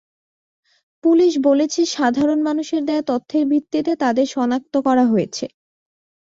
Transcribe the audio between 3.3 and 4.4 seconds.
ভিত্তিতে তাঁদের